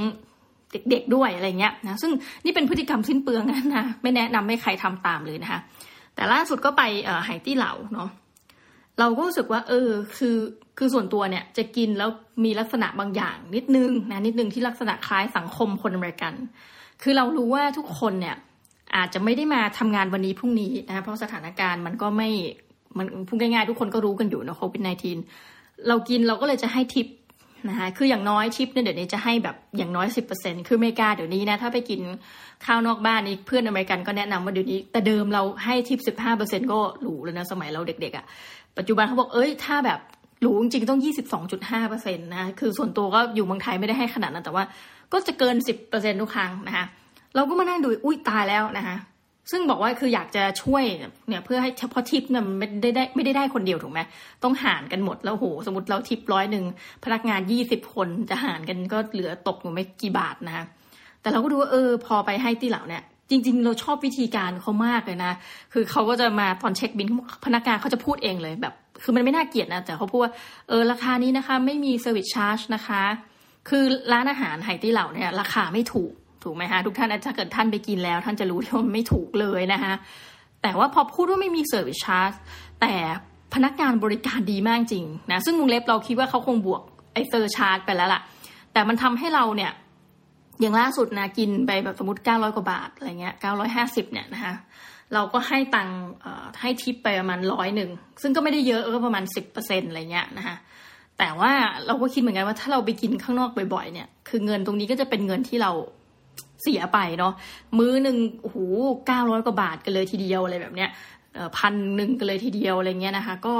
[0.89, 2.11] เด็กๆด้วยอะไรเงี้ยนะซึ่ง
[2.45, 3.43] นี่เป็นพฤติกรรมสิ้นเปลือง
[3.75, 5.59] นะไม่แนะนำให้ใครทำตามเลยนะคะ
[6.15, 6.83] แต่ล่าสุดก็ไป
[7.25, 8.09] ไฮตี้เหลาเนาะ
[8.99, 10.37] เราก็รู้สึกว่า เออ คือ
[10.77, 12.09] คือส่วนตัวเนี่ยจะกินแล้ว
[12.43, 16.33] มีลักษณะบางอย่างนิดนึงนะนิดนึงที่ลักษณะคล้ายสังคมคนอเมริกัน
[17.01, 18.35] คือเรารู้ว่าทุกคนเนี่ย
[18.95, 22.29] อาจจะไม่ได้มาทำงานวันนี้พรุ่งนี้นะเพราะสถานการณ์มันก็ไม่
[22.97, 24.81] มันพูดง่ายๆ ทุกคนก็รู้กันอยู่นะโควิด
[25.29, 27.07] -19 เรากินเราก็เลยจะให้ทิป
[27.69, 31.99] นะคะคืออย่างน้อยทิปเนี่ยเดี๋ยวนี้จะให้แบบอย่างน้อยสิบเปอร์เซ็นคืออเมริกาเดี๋ยวนี้นะถ้าไปกิน
[32.65, 38.25] ข้าวนอกบ้านนี่เพื่อนอเมริกันก็แนะนำว่าเดี๋ยวนี้แต่เดิมเราให้ทิปสิบห้าเปอร์เซ็นก็หรูแล้วนะสมัยเราเด็กๆอะ่ะ
[38.77, 39.99] ปัจจุบันเขาบอกเอ้ยถ้าแบบ
[40.41, 44.63] หรูจริงต้องยี่สิบสองจุดห้าเปอร์เซ็นต์นะคือส่วนตัวก็อยู่เมืองไทยไม่ได้ให้ขนาดนั้น แต่ว่า
[45.13, 46.85] ก็จะเกินสิบเปอร์เซ็นทุกครั้งนะคะ
[47.35, 48.97] เราก็มานั่งดูอุ้ยตายแล้วนะคะ
[49.51, 50.83] ซึ่งบอกว่าคืออยากจะช่วย
[51.27, 53.99] เนี่ยเพื่อให้เฉพาะทิปเนี่ยไม่ได้ได้ไม่ได้ได้คนเดียวถูกไหม
[54.43, 56.65] ต้องหารกันหมดแล้วโหสมมติเราทิปร้อยหนึ่ง
[57.03, 60.65] พนักงานยี่สิบคนจะหารกันก็เหลือตกอยู่ไม่กี่บาทนะคะ
[61.21, 65.33] แต่เราก็ดูว่าเออพอไปให้ที่เหล่าเนี่ย จริง ๆ เราชอบวิธีการเขามากเลยนะ
[65.73, 67.07] คือเขาก็จะมาตอนเช็คบิล
[67.45, 70.33] พนักงานเขาจะพูดเองเลยแบบ คือมันไม่น่าเกลียดนะ แต่เขาพูดว่า
[70.67, 73.03] เออ ราคานี้นะคะ ไม่มี service charge นะคะ
[73.69, 76.11] คือร้านอาหารไฮตี้เหล่าเนี่ยราคาไม่ถูก
[76.43, 79.93] ถูกไหมคะทุกท่านถ้าเกิดท่านไปกินแล้ว ท่านจะรู้ที่ว่ามันไม่ถูกเลยนะคะ
[80.61, 82.31] แต่ว่าพอพูดว่าไม่มี service charge
[82.81, 82.93] แต่
[83.53, 86.81] พนักงานบริการดีมากจริงนะ ซึ่งวงเล็บเราคิดว่าเขาคงบวก
[87.13, 88.21] ไอ service charge ไปแล้วล่ะ
[88.73, 89.71] แต่มันทำให้เราเนี่ย
[90.61, 94.53] อย่างล่าสุดนะกินไปแบบสมมติเก้าร้อยกว่าบาทอะไรเงี้ยเก้าร้อยห้าสิบเนี่ยนะคะ
[95.13, 95.89] เราก็ให้ตัง
[96.61, 97.89] ให้ทิปไปประมาณร้อยหนึ่ง
[98.21, 100.55] ซึ่งก็ไม่ได้เยอะก็ประมาณสิบเปอร์เซ็นอะไรเงี้ยนะคะ
[101.17, 101.51] แต่ว่า
[101.85, 105.71] เราก็คิดเหมือนกันว่าถ้าเราไปกินข้างนอกบ่อยๆ เนี่ย คือเงินตรงนี้ก็จะเป็นเงินที่เรา
[106.63, 107.33] เสียไปเนาะ
[107.77, 108.57] มื้อหนึ่งโอ้โห
[109.07, 110.89] เก้าร้อยกว่าบาทกันเลยทีเดียวอะไรแบบเนี้ย
[111.57, 113.55] พันหนึ่งกันเลยทีเดียวอะไรเงี้ยนะคะ ก็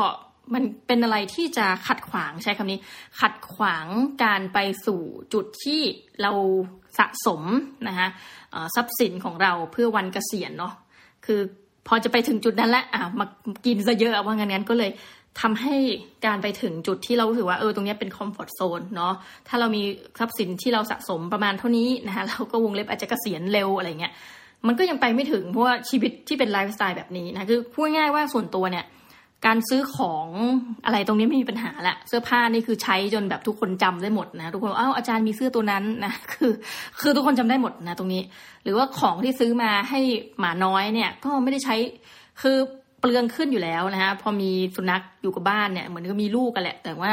[0.54, 2.80] มันเป็นอะไรที่จะขัดขวางใช้คำนี้
[3.22, 3.86] ขัดขวาง
[4.24, 5.02] การไปสู่
[5.34, 5.82] จุดที่
[6.22, 6.32] เรา
[6.98, 7.42] สะสม
[7.88, 8.08] นะคะ
[8.76, 10.74] ทรัพย์สินของเราเพื่อวันเกษียณเนาะ
[11.26, 11.40] คือ
[11.88, 13.26] พอจะไปถึงจุดนั้นแล้วอะมา
[13.66, 14.92] กินซะเยอะว่างั้นงั้นก็เลย
[15.42, 15.76] ทำให้
[16.26, 19.14] การไปถึงจุดที่เราถือว่าเออตรงนี้เป็น comfort zone เนาะ
[19.48, 19.84] ถ้าเรามี
[20.20, 24.14] ทรัพย์สินที่เราสะสมประมาณเท่านี้นะคะเราก็วงเล็บอาจจะเกษียณเร็วอะไรเงี้ย
[24.68, 28.86] มันก็ยังไปไม่ถึงเพราะว่าชีวิตที่เป็นไลฟ์สไตล์แบบนี้นะคือพูดง่ายว่าส่วนตัวเนี่ย
[29.46, 30.28] การซื้อของ
[30.86, 36.52] อะไรตรงนี้ไม่มีปัญหาละเสื้อผ้านี่คือใช้จนแบบทุกคนจำได้หมดนะทุกคนอ้าวอาจารย์มีเสื้อตัวนั้นนะคือ
[37.02, 38.22] คือทุกคนจำได้หมดนะตรงนี้
[38.64, 40.00] หรือว่าของที่ซื้อมาให้
[40.40, 41.76] หมาน้อยเนี่ย ก็ไม่ได้ใช้
[42.42, 42.58] คือ
[43.02, 47.12] ปปลืองขึ้นอยู่แล้วนะคะพอมีสุนัขอยู่กับบ้านเนี่ยเหมือนก็มีลูกกันแหละ แต่ว่า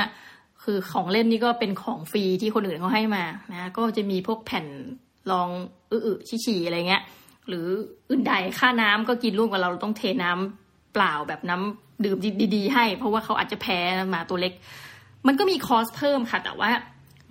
[0.62, 4.66] คือของเล่นนี่ก็เป็นของฟรีที่คนอื่นเขาให้มานะก็จะมีพวกแผ่น
[5.31, 5.49] รอง
[5.90, 7.03] อึอฉี่อะไรเงี้ย
[7.49, 7.66] หรือ
[8.09, 10.62] อื่นใดค่าน้ำก็กินร่วมกับเราเราต้องเทน้ำ
[10.92, 12.18] เปล่าแบบน้ำดื่ม
[12.55, 13.78] ดีๆให้ เพราะว่าเขาอาจจะแพ้
[14.11, 14.52] หมาตัวเล็ก
[15.26, 16.70] มันก็มี cost เพิ่มค่ะ แต่ว่า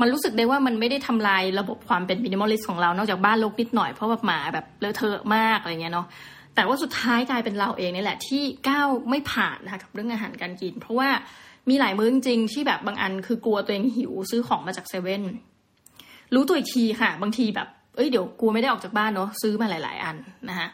[0.01, 6.07] มันรู้สึกได้ว่ามันไม่ได้ทำลายระบบความเป็น minimalist ของเรา นอกจากบ้านลกนิดหน่อยเพราะว่าหมาแบบเลอะเทอะมากอะไรเงี้ยเนาะ
[6.55, 11.09] แต่ว่าสุดท้ายกลายเป็นเราเองนี่แหละที่ก้าวไม่ผ่านนะคะกับเรื่องอาหารการกิน เพราะว่า
[11.69, 15.23] มีหลายมื้อจริงๆที่แบบบางอันคือกลัวตัวเองหิวซื้อของมาจากเซเว่น
[16.33, 20.15] รู้ตัวอีกทีค่ะ บางทีแบบเอ้ยเดี๋ยวกลัวไม่ได้ออกจากบ้านเนาะซื้อมาหลาย ๆ อัน
[20.49, 20.67] นะคะ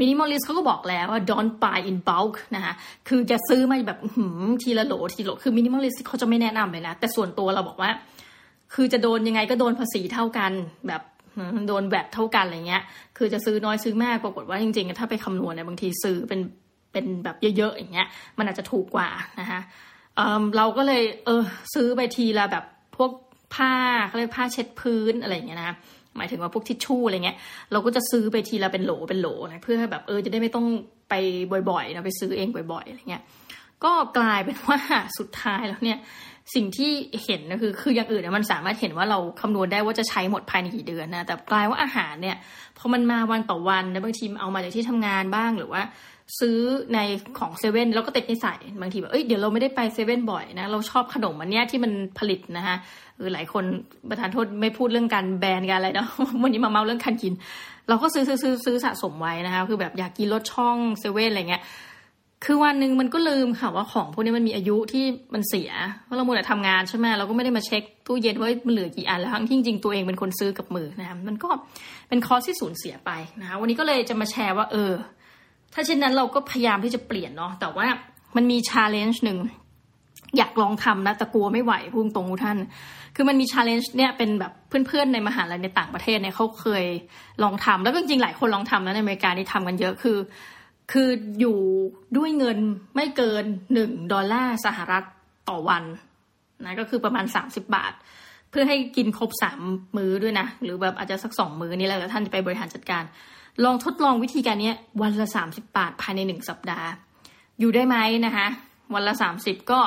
[0.00, 2.74] minimalist เขาก็บอกแล้วว่า don't buy in bulk นะคะ
[3.08, 3.98] คือจะซื้อมาแบบ
[4.62, 7.90] ทีละโหลทีละโหลคือมินิมอลิสเขาจะไม่แนะนำเลยนะ แต่ส่วนตัวเราบอกว่า
[8.74, 10.52] คือจะโดนยังไงก็โดนภาษีเท่ากัน
[10.88, 11.02] แบบ
[11.68, 12.82] โดนแบบเท่ากันอะไรเงี้ย
[13.16, 16.40] คือจะซื้อน้อยซื้อมากปรากฏว่าจริงๆ ถ้าไปคำนวณเนี่ยบางทีซื้อเป็น
[16.92, 19.08] เป็นแบบเยอะๆอย่างเงี้ย มันอาจจะถูกกว่า
[19.40, 19.60] นะคะ
[20.16, 21.42] เเราก็เลยเออ
[21.74, 22.64] ซื้อไปทีละแบบ
[22.96, 23.10] พวก
[23.54, 23.74] ผ้า
[24.06, 25.76] เขาเรียกผ้าเช็ดพื้นอะไรอย่างเงี้ยนะ
[26.16, 27.36] หมายถึงว่าพวกทิชชู่อะไรเงี้ย
[27.72, 30.66] เราก็จะซื้อไปทีละเป็นโหลเป็นโหลนะเพื่อแบบเออจะได้ไม่ต้อง
[31.08, 31.14] ไป
[31.70, 33.22] บ่อยๆนะไปซื้อเองบ่อยๆอะไรเงี้ย
[33.84, 34.80] ก็กลายเป็นว่า
[35.18, 35.98] สุดท้ายแล้วเนี่ย
[36.54, 36.92] สิ่งที่
[37.24, 42.36] เห็นก็คือคืออย่างอื่นเนี่ยมันสามารถเห็นว่าเราคำนวณได้ว่าจะใช้หมดภายในกี่เดือนนะแต่กลายว่าอาหารเนี่ย
[42.78, 45.82] พอมันมาวันต่อวันนะบางทีเอามาจากที่ทำงานบ้างหรือว่า
[46.40, 46.58] ซื้อ
[46.94, 46.98] ใน
[47.38, 52.76] ของเซเว่นแล้วก็ติดนิสัยบางทีแบบเอ้ยเดี๋ยวเราไม่ได้ไปเซเว่นบ่อยนะ เราชอบขนมอันเนี้ยที่มันผลิตนะคะ
[53.16, 53.64] เออหลายคน
[54.08, 56.08] ประธานโทษไม่พูดเรื่องการแบนกันอะไรเนาะ
[56.42, 57.32] วันนี้มาเมาท์เรื่องการกิน
[57.88, 61.62] เราก็ซื้อซื้อซื้อซื้อสะสมไว้นะคะ คือแบบอยากกินรสช่องเซเว่นอะไรเงี้ย
[62.44, 65.70] คือวันหนึ่งมันก็ลืมค่ะว่าของพวกนี้มันมีอายุที่มันเสีย
[66.04, 71.48] เพราะเรามัวแต่ทำงานใช่ไหมเราก็ไม่ได้มาเช็คตู้เย็นว่ามันเหลือกี่อันแล้วทั้งที่จริงตัวเองเป็นคนซื้อกับมือนะคะมันก็
[72.08, 73.10] เป็น cost ที่สูญเสียไป
[73.40, 74.92] นะคะวันนี้ก็เลยจะมาแชร์ว่าเออ
[75.74, 77.86] ถ้าเช่นนั้นเราก็พยายามที่จะเปลี่ยนเนาะแต่ว่า
[78.36, 79.38] มันมี challenge หนึ่ง
[80.36, 82.58] อยากลองทำนะแต่กลัวไม่ไหวพูดตรงท่าน
[83.16, 86.84] คือมันมีชาเลนจ์เนี่ยเป็นแบบเพื่อนๆในมหาลัยในต่างประเทศเนี่ยเขาเคย
[87.42, 90.18] ลองทำแล้วก็จริงๆหลายคนลองทำนะในอเมริกานี่ทำกันเยอะคือ
[90.92, 91.08] คือ
[91.40, 91.58] อยู่
[92.16, 92.58] ด้วยเงิน
[92.94, 95.04] ไม่เกินหนึ่งดอลลาร์สหรัฐ
[95.48, 95.84] ต่อวัน
[96.64, 97.92] นะก็คือประมาณสามสิบบาท
[98.50, 99.60] เพื่อให้กินครบสาม
[99.96, 103.02] มื้อด้วยนะ หรือแบบอาจจะสักสองมื้อนี่แหละแล้วท่านจะไปบริหารจัดการ
[103.64, 106.88] ลองทดลองวิธีการนี้วันละสามสิบบาทภายในหนึ่งสัปดาห์
[107.60, 108.46] อยู่ได้ไหมนะคะ
[108.94, 109.80] วันละสามสิบก็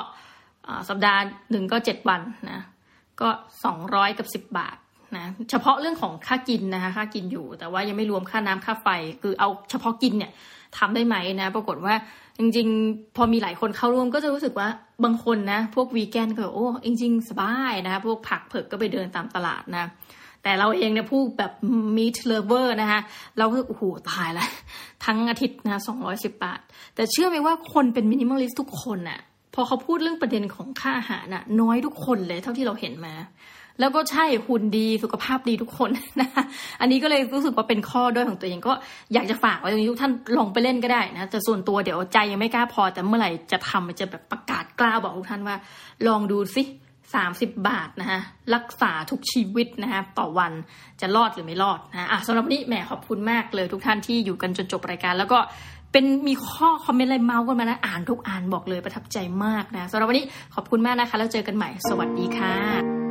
[0.90, 2.60] สัปดาห์หนึ่งก็เจ็ดวันนะ
[3.22, 3.30] ก็
[3.66, 4.78] สองร้อยกับสิบบาท
[5.16, 8.88] นะเฉพาะเรื่องของค่ากินนะคะค่ากินอยู่แต่ว่ายังไม่รวมค่าน้ำค่าไฟ
[9.22, 10.32] คือเอาเฉพาะกินเนี่ย
[10.78, 11.94] ทำได้ไหมนะ ปรากฏว่า
[12.38, 14.68] จริง ๆ พอมีหลายคนเข้าร่วมก็จะรู้สึกว่า
[15.04, 19.86] บางคนนะ พวกวีแกนก็โอ้จริง ๆ สบายนะพวกผักเผือกก็ไปเดินตามตลาดนะ
[20.44, 21.52] แต่เราเองเนี่ยผู้แบบ
[21.98, 23.02] meat lover นะคะ
[23.38, 24.48] เราก็โอ้โหตายละ
[25.06, 26.60] ทั้งอาทิตย์นะสองร้อยสิบบาท
[26.96, 29.20] แต่เชื่อไหมว่าคนเป็น minimalist ทุกคนน่ะ
[29.54, 33.14] พอเขาพูดเรื่องประเด็นของค่าอาหารน่ะน้อยทุกคนเลยเท่าที่เราเห็นมา
[33.80, 36.30] แล้วก็ใช่หุ่นดีสุขภาพดีทุกคนนะ
[36.82, 38.74] อันนี้ก็เลยรู้สึกว่าเป็นข้อด้วยของตัวเองก็
[39.14, 45.56] อยากจะฝากไว้ตรงนี้ทุกท่านลองไปเล่นก็ได้นะแต่ส่วนตัวเดี๋ยวใจยังไม่กล้าพอ แต่เมื่อไหร่จะทำจะแบบประกาศกล้าบอกทุกท่านว่า
[46.08, 46.64] ลองดูสิ
[47.16, 48.20] สามสิบบาทนะคะ
[48.56, 50.52] รักษาทุกชีวิตนะคะต่อวัน
[51.02, 55.40] จะรอดหรือไม่รอดนะอะสำหรับนี้แหมขอบคุณมากเลยทุกท่านที่อยู่กันจนจบรายการ แล้วก็
[55.92, 63.07] เป็นมีข้อคอมเมนต์อะไรเมาส์กันมานะอ่านทุกอ่านบอกเลยประทับใจมากนะสำหรับวันนี้ขอบคุณมากนะคะ แล้วเจอกันใหม่ สวัสดีค่ะ